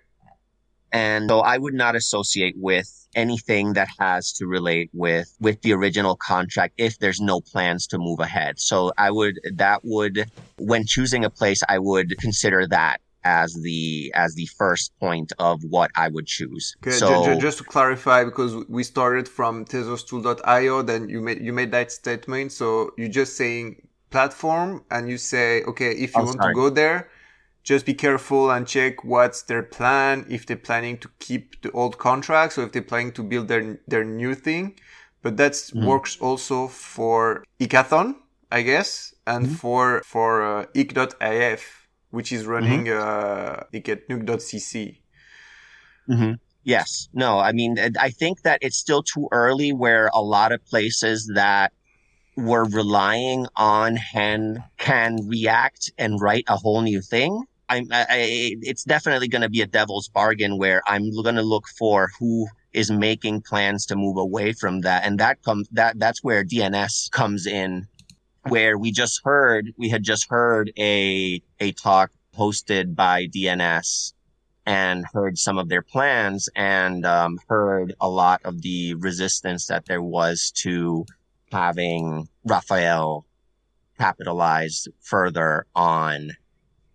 And 0.93 1.29
so 1.31 1.41
I 1.41 1.59
would 1.59 1.75
not 1.75 1.97
associate 1.97 2.55
with 2.59 3.09
anything 3.15 3.75
that 3.75 3.89
has 3.99 4.33
to 4.33 4.47
relate 4.47 4.91
with 4.93 5.35
with 5.41 5.61
the 5.63 5.73
original 5.73 6.17
contract 6.17 6.75
if 6.79 6.99
there's 6.99 7.21
no 7.21 7.41
plans 7.41 7.87
to 7.89 7.99
move 7.99 8.21
ahead. 8.21 8.59
So 8.59 8.93
I 8.99 9.11
would 9.11 9.41
that 9.55 9.81
would 9.85 10.31
when 10.59 10.85
choosing 10.87 11.25
a 11.25 11.31
place 11.31 11.63
I 11.69 11.79
would 11.79 12.17
consider 12.19 12.67
that 12.69 13.01
as 13.25 13.55
the 13.55 14.13
as 14.15 14.35
the 14.35 14.47
first 14.59 14.93
point 14.99 15.33
of 15.39 15.63
what 15.65 15.91
I 15.95 16.09
would 16.09 16.27
choose. 16.27 16.75
Okay, 16.83 16.97
so 16.97 17.39
just 17.39 17.59
to 17.59 17.65
clarify, 17.65 18.25
because 18.25 18.55
we 18.69 18.83
started 18.83 19.29
from 19.29 19.65
tezostool.io, 19.65 20.83
then 20.83 21.09
you 21.09 21.21
made 21.21 21.41
you 21.41 21.53
made 21.53 21.71
that 21.73 21.93
statement. 21.93 22.53
So 22.53 22.93
you're 22.97 23.09
just 23.09 23.37
saying 23.37 23.89
platform, 24.11 24.85
and 24.91 25.09
you 25.09 25.19
say, 25.19 25.63
okay, 25.65 25.93
if 25.93 26.15
you 26.15 26.23
oh, 26.23 26.25
want 26.25 26.41
sorry. 26.43 26.55
to 26.55 26.61
go 26.61 26.71
there, 26.71 27.09
just 27.63 27.87
be 27.87 27.95
careful 27.95 28.51
and 28.51 28.67
check 28.67 29.05
what's 29.05 29.43
their 29.43 29.63
plan, 29.63 30.27
if 30.29 30.47
they're 30.47 30.57
planning 30.57 30.99
to 30.99 31.09
keep 31.19 31.63
the 31.63 31.71
old 31.71 31.99
contracts 31.99 32.59
or 32.59 32.65
if 32.65 32.73
they're 32.73 32.83
planning 32.83 33.13
to 33.13 33.23
build 33.23 33.49
their, 33.49 33.79
their 33.87 34.05
new 34.05 34.35
thing. 34.35 34.79
But 35.23 35.37
that 35.37 35.53
mm-hmm. 35.53 35.87
works 35.87 36.19
also 36.21 36.67
for 36.67 37.45
Hackathon, 37.61 38.17
I 38.51 38.63
guess, 38.63 39.15
and 39.27 39.47
mm-hmm. 39.47 39.55
for, 39.55 40.03
for 40.05 40.43
uh, 40.43 40.67
ik.if, 40.75 41.89
which 42.11 42.33
is 42.33 42.47
running, 42.47 42.87
mm-hmm. 42.87 43.61
uh, 43.61 43.63
ik 43.73 43.89
at 43.89 44.09
nuke.cc. 44.09 44.99
Mm-hmm. 46.09 46.33
Yes. 46.65 47.09
No, 47.13 47.39
I 47.39 47.53
mean, 47.53 47.77
I 47.99 48.11
think 48.11 48.43
that 48.43 48.59
it's 48.61 48.77
still 48.77 49.03
too 49.03 49.29
early 49.33 49.73
where 49.73 50.11
a 50.13 50.21
lot 50.21 50.53
of 50.53 50.65
places 50.65 51.31
that 51.35 51.73
were 52.37 52.65
relying 52.65 53.47
on 53.57 53.97
Hen 53.97 54.65
can 54.79 55.29
react 55.29 55.93
and 55.99 56.21
write 56.21 56.45
a 56.49 56.57
whole 56.57 56.81
new 56.83 57.01
thing. 57.01 57.45
I'm, 57.69 57.87
I, 57.91 58.57
it's 58.61 58.85
definitely 58.85 59.29
going 59.29 59.43
to 59.43 59.49
be 59.49 59.63
a 59.63 59.67
devil's 59.67 60.09
bargain 60.09 60.59
where 60.59 60.83
I'm 60.87 61.11
going 61.23 61.37
to 61.37 61.43
look 61.43 61.69
for 61.79 62.11
who 62.19 62.47
is 62.73 62.91
making 62.91 63.43
plans 63.43 63.87
to 63.87 63.97
move 63.97 64.17
away 64.17 64.53
from 64.53 64.81
that. 64.83 65.05
And 65.05 65.19
that 65.21 65.43
comes, 65.43 65.69
that, 65.73 65.99
that's 65.99 66.23
where 66.23 66.45
DNS 66.45 67.11
comes 67.11 67.47
in, 67.47 67.87
where 68.49 68.79
we 68.79 68.91
just 68.91 69.21
heard, 69.25 69.73
we 69.77 69.89
had 69.89 70.03
just 70.03 70.29
heard 70.29 70.73
a, 70.79 71.43
a 71.61 71.73
talk 71.73 72.11
hosted 72.37 72.95
by 72.95 73.27
DNS 73.27 74.13
and 74.65 75.05
heard 75.13 75.39
some 75.39 75.59
of 75.59 75.69
their 75.69 75.83
plans 75.83 76.49
and 76.55 77.05
um, 77.05 77.39
heard 77.49 77.95
a 78.01 78.09
lot 78.09 78.41
of 78.45 78.63
the 78.63 78.95
resistance 78.95 79.67
that 79.67 79.87
there 79.87 80.03
was 80.03 80.53
to 80.55 81.05
having 81.51 82.29
Raphael 82.45 83.27
capitalized 83.99 84.89
further 85.01 85.67
on 85.75 86.31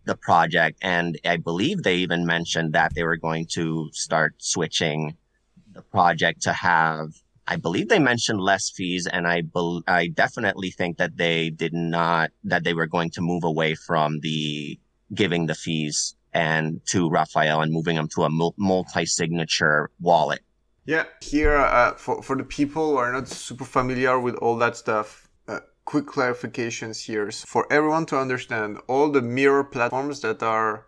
the 0.07 0.15
project. 0.15 0.79
And 0.81 1.19
I 1.23 1.37
believe 1.37 1.83
they 1.83 1.97
even 1.97 2.25
mentioned 2.25 2.73
that 2.73 2.95
they 2.95 3.03
were 3.03 3.17
going 3.17 3.45
to 3.51 3.89
start 3.93 4.35
switching 4.39 5.15
the 5.73 5.81
project 5.81 6.41
to 6.43 6.53
have, 6.53 7.09
I 7.45 7.57
believe 7.57 7.89
they 7.89 7.99
mentioned 7.99 8.41
less 8.41 8.69
fees. 8.69 9.05
And 9.05 9.27
I, 9.27 9.41
be- 9.41 9.81
I 9.87 10.07
definitely 10.07 10.71
think 10.71 10.97
that 10.97 11.17
they 11.17 11.49
did 11.49 11.73
not, 11.73 12.31
that 12.45 12.63
they 12.63 12.73
were 12.73 12.87
going 12.87 13.11
to 13.11 13.21
move 13.21 13.43
away 13.43 13.75
from 13.75 14.19
the 14.21 14.79
giving 15.13 15.45
the 15.45 15.55
fees 15.55 16.15
and 16.33 16.81
to 16.87 17.09
Raphael 17.09 17.61
and 17.61 17.71
moving 17.71 17.95
them 17.95 18.07
to 18.15 18.23
a 18.23 18.29
multi-signature 18.57 19.89
wallet. 19.99 20.41
Yeah, 20.85 21.03
here 21.21 21.57
uh, 21.57 21.95
for 21.95 22.21
for 22.21 22.37
the 22.37 22.45
people 22.45 22.91
who 22.91 22.97
are 22.97 23.11
not 23.11 23.27
super 23.27 23.65
familiar 23.65 24.17
with 24.19 24.35
all 24.35 24.55
that 24.57 24.77
stuff, 24.77 25.26
quick 25.87 26.05
clarifications 26.05 27.05
here 27.05 27.31
so 27.31 27.45
for 27.47 27.65
everyone 27.71 28.05
to 28.05 28.17
understand. 28.19 28.77
All 28.87 29.09
the 29.09 29.21
mirror 29.21 29.63
platforms 29.63 30.19
that 30.19 30.43
are 30.43 30.85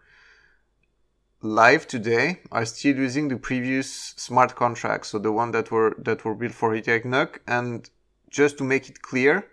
live 1.42 1.88
today 1.88 2.42
are 2.52 2.66
still 2.66 2.98
using 2.98 3.30
the 3.30 3.38
previous 3.38 4.14
smart 4.18 4.56
contracts, 4.56 5.10
so 5.10 5.18
the 5.18 5.32
one 5.32 5.52
that 5.52 5.72
were 5.72 5.96
that 6.08 6.26
were 6.26 6.36
built 6.36 6.54
for 6.54 6.70
Ethereum. 6.76 7.40
And 7.48 7.90
just 8.30 8.58
to 8.58 8.64
make 8.66 8.90
it 8.90 9.02
clear, 9.02 9.48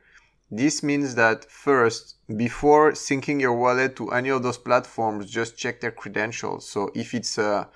this 0.51 0.83
means 0.83 1.15
that 1.15 1.39
first, 1.45 2.17
before 2.37 2.93
syncing 2.93 3.41
your 3.41 3.55
wallet 3.55 3.95
to 3.97 4.11
any 4.11 4.31
of 4.31 4.43
those 4.43 4.59
platforms, 4.59 5.31
just 5.31 5.57
check 5.57 5.81
their 5.81 5.93
credentials. 6.03 6.69
So 6.69 6.91
if 6.95 7.15
it's 7.15 7.39
a 7.39 7.69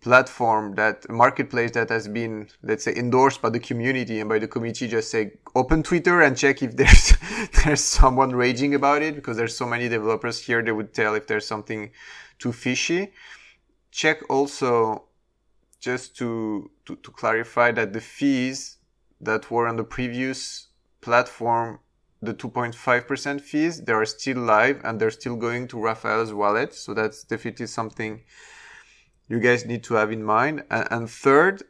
platform 0.00 0.74
that 0.76 1.08
marketplace 1.10 1.72
that 1.72 1.90
has 1.90 2.08
been, 2.08 2.48
let's 2.62 2.84
say, 2.84 2.94
endorsed 2.94 3.42
by 3.42 3.50
the 3.50 3.60
community 3.60 4.20
and 4.20 4.28
by 4.28 4.38
the 4.38 4.48
community, 4.48 4.88
just 4.88 5.10
say 5.10 5.32
open 5.54 5.82
Twitter 5.82 6.22
and 6.22 6.36
check 6.36 6.62
if 6.62 6.76
there's, 6.76 7.14
there's 7.64 7.84
someone 7.84 8.30
raging 8.30 8.74
about 8.74 9.02
it 9.02 9.14
because 9.14 9.36
there's 9.36 9.56
so 9.56 9.66
many 9.66 9.88
developers 9.88 10.42
here. 10.42 10.62
They 10.62 10.72
would 10.72 10.94
tell 10.94 11.14
if 11.14 11.26
there's 11.26 11.46
something 11.46 11.90
too 12.38 12.52
fishy. 12.52 13.12
Check 13.90 14.18
also 14.30 15.04
just 15.80 16.16
to, 16.18 16.70
to, 16.86 16.96
to 16.96 17.10
clarify 17.10 17.72
that 17.72 17.92
the 17.92 18.00
fees 18.00 18.78
that 19.20 19.50
were 19.50 19.68
on 19.68 19.76
the 19.76 19.84
previous 19.84 20.68
platform 21.00 21.80
the 22.22 22.34
2.5% 22.34 23.40
fees, 23.40 23.80
they 23.82 23.92
are 23.92 24.04
still 24.04 24.38
live 24.38 24.80
and 24.84 25.00
they're 25.00 25.10
still 25.10 25.36
going 25.36 25.66
to 25.68 25.80
Raphael's 25.80 26.32
wallet. 26.32 26.74
So 26.74 26.92
that's 26.92 27.24
definitely 27.24 27.66
something 27.66 28.20
you 29.30 29.38
guys 29.38 29.64
need 29.64 29.82
to 29.84 29.94
have 29.94 30.12
in 30.12 30.22
mind. 30.22 30.64
And, 30.70 31.08
third, 31.08 31.62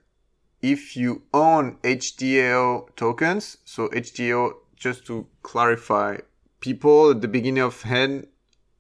if 0.63 0.97
you 0.97 1.23
own 1.33 1.77
HDAO 1.85 2.97
tokens, 2.97 3.59
so 3.65 3.89
HDAO, 3.91 4.55
just 4.77 5.07
to 5.07 5.27
clarify, 5.43 6.17
people 6.61 7.11
at 7.11 7.21
the 7.21 7.29
beginning 7.29 7.63
of 7.63 7.83
Hen 7.83 8.27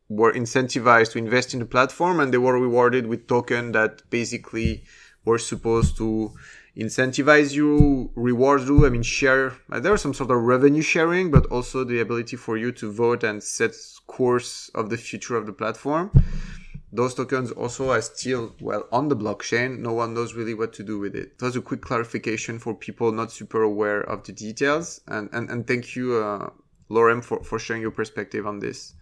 were 0.09 0.33
incentivized 0.33 1.13
to 1.13 1.19
invest 1.19 1.53
in 1.53 1.61
the 1.61 1.67
platform 1.67 2.19
and 2.19 2.33
they 2.33 2.39
were 2.39 2.59
rewarded 2.59 3.07
with 3.07 3.29
token 3.29 3.73
that 3.73 4.03
basically 4.11 4.83
were 5.25 5.39
supposed 5.39 5.97
to 5.99 6.33
incentivize 6.77 7.53
you, 7.53 8.11
reward 8.15 8.63
you. 8.63 8.87
I 8.87 8.89
mean, 8.89 9.03
share. 9.03 9.53
There 9.69 9.93
was 9.93 10.01
some 10.01 10.15
sort 10.15 10.31
of 10.31 10.39
revenue 10.39 10.83
sharing, 10.83 11.31
but 11.31 11.47
also 11.47 11.85
the 11.85 12.01
ability 12.01 12.37
for 12.37 12.57
you 12.57 12.73
to 12.73 12.91
vote 12.91 13.25
and 13.25 13.43
set 13.43 13.75
course 14.07 14.71
of 14.75 14.89
the 14.89 14.97
future 14.97 15.37
of 15.37 15.47
the 15.47 15.53
platform. 15.53 16.11
Those 16.93 17.15
tokens 17.15 17.53
also 17.53 17.91
are 17.91 18.03
still 18.03 18.55
well 18.61 18.89
on 18.91 19.09
the 19.09 19.17
blockchain. 19.17 19.79
No 19.79 19.93
one 19.93 20.15
knows 20.15 20.35
really 20.35 20.55
what 20.55 20.73
to 20.75 20.83
do 20.83 20.99
with 20.99 21.15
it. 21.15 21.41
Was 21.41 21.57
a 21.57 21.61
quick 21.61 21.83
clarification 21.83 22.59
for 22.59 22.75
people 22.75 23.13
not 23.13 23.31
super 23.31 23.63
aware 23.63 24.01
of 24.01 24.25
the 24.25 24.33
details. 24.33 25.01
And 25.07 25.29
and, 25.33 25.49
and 25.51 25.67
thank 25.67 25.95
you, 25.95 26.17
uh, 26.17 26.51
Lorem, 26.91 27.23
for, 27.23 27.45
for 27.45 27.59
sharing 27.59 27.83
your 27.83 27.93
perspective 27.93 28.47
on 28.47 28.59
this. 28.59 28.95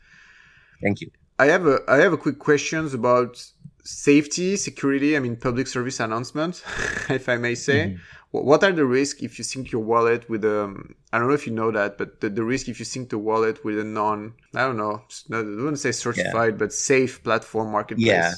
Thank 0.82 1.00
you. 1.00 1.10
I 1.38 1.46
have 1.46 1.66
a 1.66 1.80
I 1.88 1.98
have 1.98 2.12
a 2.12 2.18
quick 2.18 2.38
questions 2.38 2.94
about 2.94 3.42
safety, 3.84 4.56
security, 4.56 5.16
I 5.16 5.20
mean, 5.20 5.36
public 5.36 5.66
service 5.66 6.00
announcement, 6.00 6.62
if 7.08 7.28
I 7.28 7.36
may 7.36 7.54
say. 7.54 7.86
Mm-hmm. 7.86 7.96
What 8.30 8.62
are 8.62 8.72
the 8.72 8.84
risks 8.84 9.22
if 9.22 9.38
you 9.38 9.44
sync 9.44 9.72
your 9.72 9.80
wallet 9.80 10.28
with 10.28 10.44
a, 10.44 10.64
um, 10.64 10.94
I 11.12 11.18
don't 11.18 11.28
know 11.28 11.34
if 11.34 11.46
you 11.46 11.52
know 11.54 11.70
that, 11.70 11.96
but 11.96 12.20
the, 12.20 12.28
the 12.28 12.44
risk 12.44 12.68
if 12.68 12.78
you 12.78 12.84
sync 12.84 13.08
the 13.08 13.16
wallet 13.16 13.64
with 13.64 13.78
a 13.78 13.84
non, 13.84 14.34
I 14.54 14.66
don't 14.66 14.76
know, 14.76 15.02
I 15.32 15.36
wouldn't 15.40 15.78
say 15.78 15.92
certified, 15.92 16.52
yeah. 16.52 16.58
but 16.58 16.72
safe 16.74 17.22
platform 17.24 17.72
marketplace? 17.72 18.06
Yeah. 18.06 18.32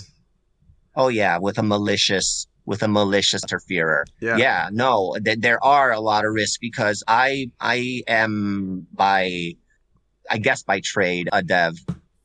Oh 0.94 1.08
yeah, 1.08 1.38
with 1.38 1.58
a 1.58 1.62
malicious 1.62 2.46
with 2.66 2.82
a 2.84 2.88
malicious 2.88 3.42
interferer. 3.42 4.04
Yeah. 4.20 4.36
yeah, 4.36 4.68
no, 4.72 5.16
th- 5.24 5.40
there 5.40 5.62
are 5.64 5.92
a 5.92 6.00
lot 6.00 6.24
of 6.24 6.32
risks 6.32 6.58
because 6.58 7.02
I 7.08 7.50
I 7.60 8.02
am 8.06 8.86
by 8.92 9.54
I 10.30 10.38
guess 10.38 10.62
by 10.62 10.80
trade 10.80 11.28
a 11.32 11.42
dev 11.42 11.74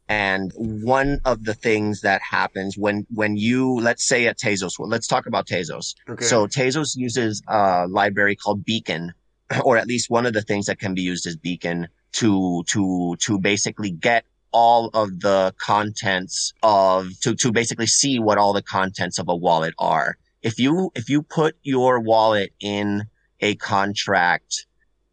and 0.07 0.51
one 0.55 1.19
of 1.25 1.45
the 1.45 1.53
things 1.53 2.01
that 2.01 2.21
happens 2.21 2.77
when, 2.77 3.07
when 3.13 3.37
you, 3.37 3.79
let's 3.79 4.05
say 4.05 4.27
at 4.27 4.37
Tezos, 4.37 4.77
well, 4.77 4.87
let's 4.87 5.07
talk 5.07 5.25
about 5.25 5.47
Tezos. 5.47 5.95
Okay. 6.07 6.23
So 6.23 6.45
Tezos 6.45 6.95
uses 6.95 7.41
a 7.47 7.87
library 7.87 8.35
called 8.35 8.63
Beacon, 8.63 9.13
or 9.63 9.77
at 9.77 9.87
least 9.87 10.09
one 10.09 10.25
of 10.25 10.33
the 10.33 10.43
things 10.43 10.67
that 10.67 10.79
can 10.79 10.93
be 10.93 11.01
used 11.01 11.25
is 11.25 11.35
Beacon 11.35 11.87
to, 12.13 12.63
to, 12.67 13.15
to 13.19 13.39
basically 13.39 13.91
get 13.91 14.25
all 14.51 14.89
of 14.93 15.19
the 15.19 15.53
contents 15.57 16.53
of, 16.61 17.09
to, 17.21 17.35
to 17.35 17.51
basically 17.51 17.87
see 17.87 18.19
what 18.19 18.37
all 18.37 18.53
the 18.53 18.61
contents 18.61 19.17
of 19.17 19.27
a 19.27 19.35
wallet 19.35 19.73
are. 19.79 20.17
If 20.43 20.59
you, 20.59 20.91
if 20.93 21.09
you 21.09 21.23
put 21.23 21.57
your 21.63 21.99
wallet 21.99 22.53
in 22.59 23.05
a 23.39 23.55
contract, 23.55 24.67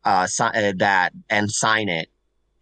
uh, 0.04 0.26
uh 0.38 0.72
that 0.76 1.12
and 1.30 1.50
sign 1.50 1.88
it, 1.88 2.08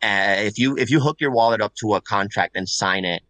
uh, 0.03 0.37
if 0.39 0.59
you 0.59 0.77
if 0.77 0.91
you 0.91 1.01
hook 1.01 1.21
your 1.21 1.31
wallet 1.31 1.61
up 1.61 1.75
to 1.77 1.95
a 1.95 2.01
contract 2.01 2.57
and 2.57 2.69
sign 2.69 3.05
it, 3.05 3.23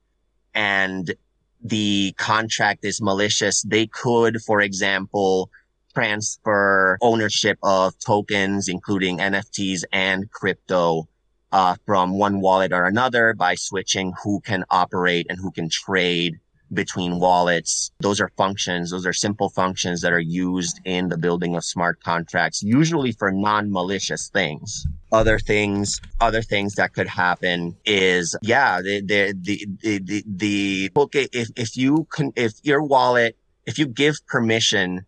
and 0.54 1.14
the 1.62 2.14
contract 2.16 2.84
is 2.84 3.00
malicious, 3.02 3.62
they 3.62 3.86
could, 3.86 4.40
for 4.42 4.60
example, 4.60 5.50
transfer 5.94 6.96
ownership 7.02 7.58
of 7.62 7.98
tokens, 7.98 8.68
including 8.68 9.18
NFTs 9.18 9.82
and 9.92 10.30
crypto, 10.30 11.08
uh, 11.52 11.74
from 11.86 12.18
one 12.18 12.40
wallet 12.40 12.72
or 12.72 12.84
another 12.84 13.34
by 13.34 13.54
switching 13.54 14.12
who 14.22 14.40
can 14.40 14.64
operate 14.70 15.26
and 15.28 15.38
who 15.38 15.50
can 15.50 15.68
trade 15.68 16.38
between 16.72 17.18
wallets. 17.18 17.90
Those 18.00 18.20
are 18.20 18.30
functions. 18.36 18.90
Those 18.90 19.06
are 19.06 19.12
simple 19.12 19.48
functions 19.48 20.00
that 20.02 20.12
are 20.12 20.20
used 20.20 20.80
in 20.84 21.08
the 21.08 21.16
building 21.16 21.56
of 21.56 21.64
smart 21.64 22.02
contracts, 22.02 22.62
usually 22.62 23.12
for 23.12 23.30
non-malicious 23.30 24.28
things. 24.28 24.86
Other 25.12 25.38
things, 25.38 26.00
other 26.20 26.42
things 26.42 26.74
that 26.74 26.94
could 26.94 27.08
happen 27.08 27.76
is, 27.84 28.36
yeah, 28.42 28.80
the, 28.80 29.00
the, 29.00 29.34
the, 29.40 29.66
the, 30.00 30.24
the, 30.26 30.90
okay, 30.96 31.28
if, 31.32 31.48
if 31.56 31.76
you 31.76 32.06
can, 32.10 32.32
if 32.36 32.54
your 32.62 32.82
wallet, 32.82 33.36
if 33.66 33.78
you 33.78 33.86
give 33.86 34.24
permission 34.26 35.04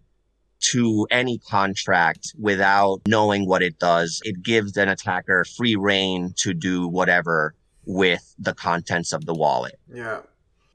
to 0.72 1.06
any 1.10 1.38
contract 1.38 2.34
without 2.38 3.00
knowing 3.06 3.46
what 3.46 3.62
it 3.62 3.78
does, 3.78 4.20
it 4.24 4.42
gives 4.42 4.76
an 4.76 4.88
attacker 4.88 5.44
free 5.44 5.76
reign 5.76 6.34
to 6.36 6.54
do 6.54 6.86
whatever 6.86 7.54
with 7.84 8.34
the 8.38 8.54
contents 8.54 9.12
of 9.12 9.24
the 9.24 9.34
wallet. 9.34 9.78
Yeah 9.92 10.20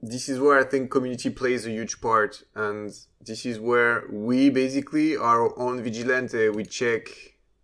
this 0.00 0.28
is 0.28 0.38
where 0.38 0.58
I 0.58 0.64
think 0.64 0.90
community 0.90 1.30
plays 1.30 1.66
a 1.66 1.70
huge 1.70 2.00
part, 2.00 2.42
and 2.54 2.92
this 3.20 3.44
is 3.44 3.58
where 3.58 4.04
we 4.10 4.50
basically 4.50 5.16
our 5.16 5.58
own 5.58 5.82
vigilante. 5.82 6.48
We 6.50 6.64
check 6.64 7.08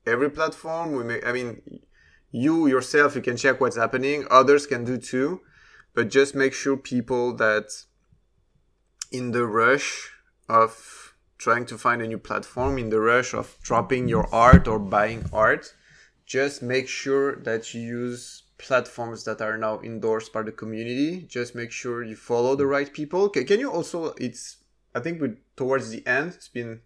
every 0.06 0.30
platform. 0.30 0.92
We 0.92 1.04
make, 1.04 1.26
I 1.26 1.32
mean, 1.32 1.62
you 2.30 2.66
yourself, 2.66 3.14
you 3.14 3.22
can 3.22 3.36
check 3.36 3.60
what's 3.60 3.76
happening. 3.76 4.26
Others 4.30 4.66
can 4.66 4.84
do 4.84 4.98
too, 4.98 5.40
but 5.94 6.08
just 6.08 6.34
make 6.34 6.52
sure 6.52 6.76
people 6.76 7.36
that 7.36 7.66
in 9.12 9.30
the 9.30 9.46
rush 9.46 10.10
of 10.48 11.14
trying 11.38 11.66
to 11.66 11.78
find 11.78 12.02
a 12.02 12.06
new 12.06 12.18
platform, 12.18 12.78
in 12.78 12.90
the 12.90 13.00
rush 13.00 13.34
of 13.34 13.56
dropping 13.62 14.08
your 14.08 14.26
art 14.34 14.66
or 14.66 14.78
buying 14.78 15.24
art, 15.32 15.74
just 16.26 16.62
make 16.62 16.88
sure 16.88 17.36
that 17.36 17.74
you 17.74 17.80
use 17.80 18.43
platforms 18.64 19.24
that 19.24 19.40
are 19.42 19.58
now 19.58 19.80
endorsed 19.80 20.32
by 20.32 20.42
the 20.42 20.52
community. 20.52 21.22
Just 21.28 21.54
make 21.54 21.70
sure 21.70 22.02
you 22.02 22.16
follow 22.16 22.56
the 22.56 22.66
right 22.66 22.92
people. 22.92 23.28
Can, 23.28 23.44
can 23.46 23.60
you 23.60 23.70
also, 23.70 24.14
it's, 24.18 24.56
I 24.94 25.00
think 25.00 25.20
we 25.20 25.34
towards 25.56 25.90
the 25.90 26.04
end, 26.06 26.32
it's 26.34 26.48
been 26.48 26.80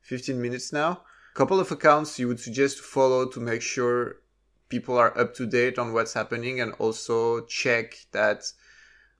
15 0.00 0.40
minutes 0.40 0.72
now. 0.72 1.02
A 1.34 1.36
couple 1.36 1.60
of 1.60 1.70
accounts 1.70 2.18
you 2.18 2.28
would 2.28 2.40
suggest 2.40 2.78
to 2.78 2.82
follow 2.82 3.28
to 3.28 3.40
make 3.40 3.62
sure 3.62 4.16
people 4.68 4.96
are 4.96 5.16
up 5.18 5.34
to 5.34 5.46
date 5.46 5.78
on 5.78 5.92
what's 5.92 6.14
happening 6.14 6.60
and 6.60 6.72
also 6.78 7.44
check 7.46 7.94
that 8.12 8.44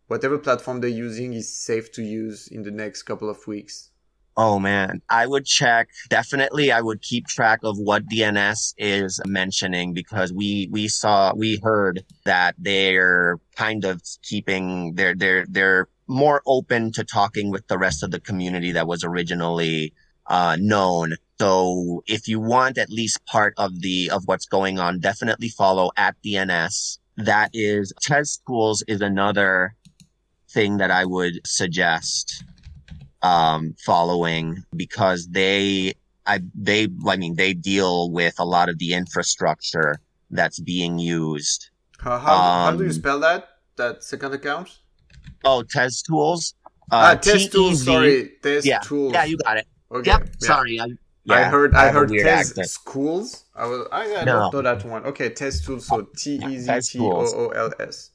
whatever 0.07 0.39
platform 0.39 0.81
they're 0.81 0.91
using 0.91 1.35
is 1.35 1.55
safe 1.55 1.93
to 1.93 2.03
use 2.03 2.49
in 2.49 2.63
the 2.63 2.71
next 2.71 3.03
couple 3.03 3.29
of 3.29 3.47
weeks. 3.47 3.91
Oh 4.41 4.61
man, 4.61 5.03
I 5.11 5.27
would 5.27 5.47
check. 5.47 5.89
Definitely, 6.09 6.71
I 6.71 6.81
would 6.81 7.03
keep 7.03 7.27
track 7.27 7.59
of 7.65 7.77
what 7.77 8.09
DNS 8.09 8.73
is 8.79 9.21
mentioning 9.27 9.93
because 9.95 10.33
we 10.33 10.69
we 10.71 10.87
saw 10.87 11.35
we 11.35 11.59
heard 11.61 12.05
that 12.25 12.55
they're 12.57 13.41
kind 13.57 13.85
of 13.85 14.01
keeping 14.23 14.95
they're 14.95 15.17
they're 15.17 15.45
they're 15.49 15.89
more 16.07 16.41
open 16.47 16.93
to 16.93 17.03
talking 17.03 17.51
with 17.51 17.67
the 17.67 17.79
rest 17.79 18.05
of 18.05 18.13
the 18.13 18.21
community 18.21 18.71
that 18.71 18.87
was 18.87 19.03
originally 19.03 19.93
uh, 20.29 20.57
known. 20.61 21.15
So 21.41 22.05
if 22.07 22.29
you 22.29 22.39
want 22.39 22.79
at 22.79 22.91
least 22.91 23.27
part 23.27 23.55
of 23.57 23.81
the 23.81 24.09
of 24.13 24.23
what's 24.27 24.47
going 24.47 24.79
on, 24.79 25.01
definitely 25.01 25.49
follow 25.49 25.91
at 25.97 26.15
DNS. 26.25 26.99
That 27.17 27.51
is 27.55 27.93
Tez 28.01 28.35
Schools 28.35 28.85
is 28.87 29.01
another 29.01 29.75
thing 30.49 30.77
that 30.77 30.93
I 30.93 31.07
would 31.07 31.45
suggest 31.45 32.45
um, 33.23 33.75
following 33.85 34.65
because 34.77 35.29
they, 35.29 35.95
I, 36.27 36.41
they, 36.55 36.89
I 37.07 37.17
mean, 37.17 37.37
they 37.37 37.55
deal 37.55 38.11
with 38.11 38.35
a 38.39 38.45
lot 38.45 38.69
of 38.69 38.79
the 38.79 38.95
infrastructure 38.95 40.01
that's 40.31 40.61
being 40.61 40.99
used. 40.99 41.71
How, 41.99 42.19
how, 42.19 42.35
um, 42.35 42.65
how 42.65 42.71
do 42.73 42.85
you 42.85 42.91
um, 42.91 42.95
spell 42.95 43.21
that? 43.21 43.49
That 43.77 44.05
second 44.05 44.35
account? 44.35 44.77
Oh, 45.45 45.63
Tez 45.63 46.03
Tools. 46.03 46.55
Uh, 46.91 47.15
ah, 47.15 47.15
Tez 47.15 47.49
Tools. 47.49 47.85
Sorry, 47.85 48.33
Tez 48.43 48.67
yeah. 48.67 48.79
Tools. 48.81 49.13
Yeah, 49.13 49.25
you 49.25 49.37
got 49.39 49.59
it. 49.59 49.67
Okay. 49.91 50.11
Yep. 50.11 50.21
Yeah. 50.41 50.47
Sorry. 50.47 50.81
I, 50.81 50.87
yeah, 51.25 51.35
I 51.35 51.43
heard. 51.45 51.75
I, 51.75 51.89
I 51.89 51.91
heard 51.91 52.09
test 52.09 52.51
accent. 52.51 52.69
Schools. 52.69 53.45
I 53.55 53.67
was. 53.67 53.87
I, 53.93 54.17
I 54.17 54.25
no. 54.25 54.51
don't 54.51 54.55
know 54.55 54.63
that 54.63 54.85
one. 54.85 55.05
Okay, 55.07 55.29
Tez 55.31 55.65
Tools. 55.65 55.87
So 55.87 56.09
T 56.17 56.41
E 56.45 56.59
Z 56.59 56.81
T 56.81 56.99
O 57.01 57.11
O 57.11 57.49
L 57.49 57.73
S. 57.79 58.11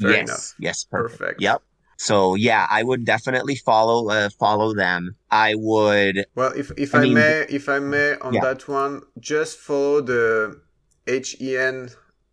Fair 0.00 0.10
yes. 0.10 0.28
Enough. 0.28 0.54
Yes. 0.58 0.84
Perfect. 0.84 1.18
perfect. 1.18 1.40
Yep. 1.40 1.62
So 1.96 2.34
yeah, 2.34 2.66
I 2.70 2.82
would 2.82 3.04
definitely 3.04 3.56
follow 3.56 4.08
uh, 4.08 4.30
follow 4.38 4.74
them. 4.74 5.16
I 5.30 5.54
would. 5.56 6.26
Well, 6.34 6.52
if 6.56 6.70
if 6.76 6.94
I, 6.94 6.98
I 6.98 7.02
mean, 7.02 7.14
may, 7.14 7.46
if 7.48 7.68
I 7.68 7.78
may, 7.78 8.16
on 8.16 8.34
yeah. 8.34 8.40
that 8.40 8.68
one, 8.68 9.02
just 9.18 9.58
follow 9.58 10.00
the 10.00 10.60
hen 11.06 11.90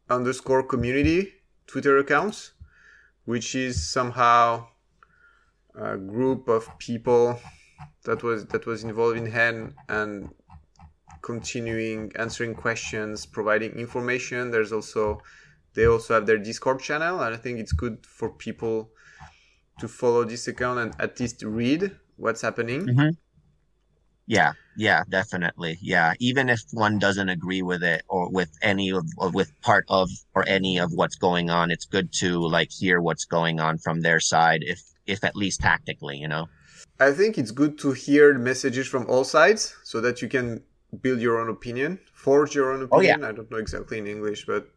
underscore 0.10 0.64
community 0.64 1.34
Twitter 1.68 1.98
accounts, 1.98 2.54
which 3.26 3.56
is 3.56 3.90
somehow 3.90 4.68
a 5.76 5.98
group 5.98 6.48
of 6.48 6.68
people 6.80 7.40
that 8.04 8.24
was 8.24 8.46
that 8.48 8.66
was 8.66 8.84
involved 8.84 9.18
in 9.18 9.26
hen 9.26 9.74
and 9.90 10.30
continuing 11.22 12.12
answering 12.16 12.56
questions, 12.56 13.26
providing 13.26 13.72
information. 13.74 14.52
There's 14.52 14.74
also 14.74 15.22
they 15.74 15.86
also 15.86 16.16
have 16.16 16.26
their 16.26 16.38
Discord 16.38 16.82
channel, 16.82 17.22
and 17.22 17.34
I 17.34 17.38
think 17.38 17.60
it's 17.60 17.72
good 17.72 18.06
for 18.06 18.30
people 18.30 18.92
to 19.82 19.88
follow 19.88 20.24
this 20.24 20.48
account 20.48 20.80
and 20.80 20.94
at 21.00 21.20
least 21.20 21.44
read 21.44 21.92
what's 22.18 22.42
happening. 22.42 22.86
Mm-hmm. 22.88 23.10
Yeah, 24.28 24.54
yeah, 24.78 25.04
definitely. 25.10 25.78
Yeah, 25.82 26.14
even 26.20 26.48
if 26.48 26.62
one 26.72 27.00
doesn't 27.00 27.28
agree 27.28 27.62
with 27.62 27.84
it 27.84 28.04
or 28.08 28.30
with 28.30 28.50
any 28.62 28.92
of 28.92 29.06
or 29.18 29.30
with 29.30 29.52
part 29.62 29.84
of 29.90 30.10
or 30.34 30.48
any 30.48 30.80
of 30.80 30.94
what's 30.94 31.16
going 31.16 31.50
on, 31.50 31.72
it's 31.72 31.86
good 31.86 32.14
to 32.20 32.40
like 32.40 32.72
hear 32.72 33.02
what's 33.02 33.26
going 33.26 33.60
on 33.60 33.78
from 33.78 34.02
their 34.02 34.22
side, 34.22 34.62
if 34.64 34.80
if 35.06 35.24
at 35.24 35.36
least 35.36 35.60
tactically, 35.60 36.18
you 36.18 36.30
know. 36.30 36.48
I 37.00 37.12
think 37.12 37.38
it's 37.38 37.52
good 37.52 37.78
to 37.80 37.92
hear 37.92 38.38
messages 38.38 38.88
from 38.88 39.06
all 39.10 39.24
sides 39.24 39.76
so 39.84 40.00
that 40.02 40.22
you 40.22 40.30
can 40.30 40.64
build 41.02 41.20
your 41.20 41.42
own 41.42 41.50
opinion, 41.50 42.00
forge 42.14 42.56
your 42.56 42.72
own 42.72 42.84
opinion. 42.84 43.16
Oh, 43.16 43.24
yeah. 43.24 43.30
I 43.30 43.32
don't 43.34 43.50
know 43.52 43.58
exactly 43.58 43.98
in 43.98 44.08
English, 44.08 44.46
but 44.46 44.70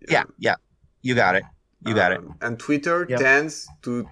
yeah, 0.00 0.10
yeah, 0.10 0.24
yeah. 0.38 0.54
you 1.02 1.14
got 1.14 1.34
it. 1.34 1.44
You 1.84 1.94
got 1.94 2.12
um, 2.12 2.24
it. 2.24 2.46
And 2.46 2.58
Twitter 2.58 3.06
yep. 3.08 3.20
tends 3.20 3.68
to 3.82 4.08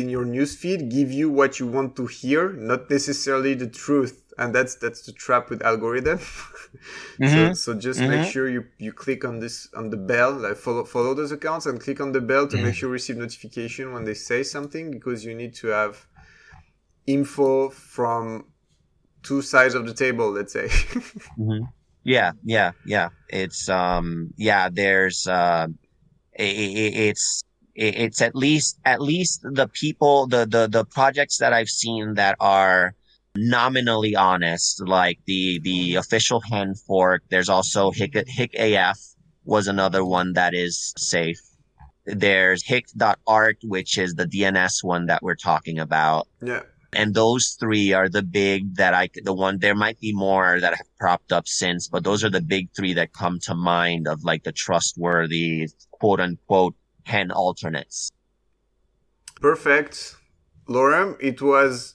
in 0.00 0.08
your 0.08 0.24
newsfeed 0.24 0.90
give 0.90 1.12
you 1.12 1.30
what 1.30 1.60
you 1.60 1.66
want 1.66 1.96
to 1.96 2.06
hear, 2.06 2.52
not 2.52 2.90
necessarily 2.90 3.54
the 3.54 3.68
truth. 3.68 4.16
And 4.38 4.54
that's 4.54 4.76
that's 4.76 5.02
the 5.02 5.12
trap 5.12 5.50
with 5.50 5.62
algorithm. 5.62 6.18
mm-hmm. 7.20 7.52
So 7.52 7.52
so 7.52 7.74
just 7.74 8.00
mm-hmm. 8.00 8.10
make 8.10 8.32
sure 8.32 8.48
you 8.48 8.64
you 8.78 8.92
click 8.92 9.24
on 9.24 9.38
this 9.38 9.68
on 9.74 9.90
the 9.90 9.98
bell, 9.98 10.32
like 10.32 10.56
follow 10.56 10.84
follow 10.84 11.12
those 11.14 11.32
accounts 11.32 11.66
and 11.66 11.78
click 11.78 12.00
on 12.00 12.12
the 12.12 12.22
bell 12.22 12.48
to 12.48 12.56
mm-hmm. 12.56 12.66
make 12.66 12.74
sure 12.74 12.88
you 12.88 12.92
receive 12.94 13.18
notification 13.18 13.92
when 13.92 14.04
they 14.04 14.14
say 14.14 14.42
something 14.42 14.90
because 14.90 15.24
you 15.24 15.34
need 15.34 15.54
to 15.56 15.68
have 15.68 16.06
info 17.06 17.68
from 17.68 18.46
two 19.22 19.42
sides 19.42 19.74
of 19.74 19.86
the 19.86 19.94
table, 19.94 20.30
let's 20.30 20.52
say. 20.52 20.66
mm-hmm. 21.38 21.64
Yeah, 22.04 22.32
yeah, 22.44 22.72
yeah. 22.86 23.10
It's 23.28 23.68
um 23.68 24.32
yeah, 24.36 24.70
there's 24.72 25.26
uh 25.26 25.66
it, 26.32 26.44
it, 26.44 26.94
it's 27.08 27.42
it's 27.74 28.20
at 28.20 28.34
least 28.34 28.78
at 28.84 29.00
least 29.00 29.42
the 29.42 29.68
people 29.68 30.26
the 30.26 30.46
the 30.46 30.66
the 30.66 30.84
projects 30.84 31.38
that 31.38 31.52
I've 31.52 31.68
seen 31.68 32.14
that 32.14 32.36
are 32.40 32.94
nominally 33.36 34.16
honest, 34.16 34.82
like 34.86 35.18
the 35.26 35.60
the 35.60 35.96
official 35.96 36.40
Hen 36.40 36.74
fork. 36.74 37.22
There's 37.30 37.48
also 37.48 37.90
Hick 37.90 38.14
Hick 38.26 38.54
AF 38.54 38.98
was 39.44 39.66
another 39.66 40.04
one 40.04 40.34
that 40.34 40.54
is 40.54 40.92
safe. 40.96 41.40
There's 42.06 42.64
Hic.art, 42.64 43.58
which 43.62 43.98
is 43.98 44.14
the 44.14 44.26
DNS 44.26 44.82
one 44.82 45.06
that 45.06 45.22
we're 45.22 45.36
talking 45.36 45.78
about. 45.78 46.28
Yeah. 46.42 46.62
And 46.92 47.14
those 47.14 47.56
three 47.60 47.92
are 47.92 48.08
the 48.08 48.22
big 48.22 48.74
that 48.76 48.94
I, 48.94 49.10
the 49.22 49.32
one, 49.32 49.58
there 49.58 49.76
might 49.76 50.00
be 50.00 50.12
more 50.12 50.58
that 50.58 50.74
have 50.74 50.96
propped 50.98 51.30
up 51.30 51.46
since, 51.46 51.86
but 51.86 52.02
those 52.02 52.24
are 52.24 52.30
the 52.30 52.40
big 52.40 52.68
three 52.74 52.94
that 52.94 53.12
come 53.12 53.38
to 53.44 53.54
mind 53.54 54.08
of 54.08 54.24
like 54.24 54.42
the 54.42 54.50
trustworthy 54.50 55.68
quote 55.92 56.18
unquote 56.18 56.74
Hen 57.10 57.30
alternates. 57.30 58.10
Perfect. 59.40 60.16
Lorem, 60.68 61.16
it 61.20 61.42
was 61.42 61.94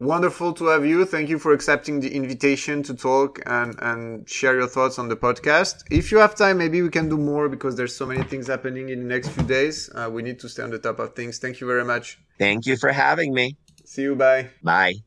wonderful 0.00 0.52
to 0.54 0.64
have 0.66 0.84
you. 0.84 1.04
Thank 1.04 1.28
you 1.28 1.38
for 1.38 1.52
accepting 1.52 2.00
the 2.00 2.12
invitation 2.14 2.82
to 2.84 2.94
talk 2.94 3.40
and, 3.46 3.74
and 3.80 4.28
share 4.28 4.54
your 4.60 4.66
thoughts 4.66 4.98
on 4.98 5.08
the 5.08 5.16
podcast. 5.16 5.84
If 5.90 6.10
you 6.10 6.18
have 6.18 6.34
time, 6.34 6.58
maybe 6.58 6.82
we 6.82 6.90
can 6.90 7.08
do 7.08 7.18
more 7.18 7.48
because 7.48 7.76
there's 7.76 7.94
so 7.94 8.06
many 8.06 8.22
things 8.24 8.46
happening 8.48 8.88
in 8.88 8.98
the 9.00 9.14
next 9.14 9.28
few 9.28 9.44
days. 9.44 9.90
Uh, 9.94 10.08
we 10.10 10.22
need 10.22 10.38
to 10.40 10.48
stay 10.48 10.62
on 10.62 10.70
the 10.70 10.78
top 10.78 10.98
of 10.98 11.14
things. 11.14 11.38
Thank 11.38 11.60
you 11.60 11.66
very 11.66 11.84
much. 11.84 12.18
Thank 12.38 12.66
you 12.66 12.76
for 12.76 12.90
having 12.90 13.32
me. 13.32 13.56
See 13.84 14.02
you. 14.02 14.16
Bye. 14.16 14.50
Bye. 14.62 15.05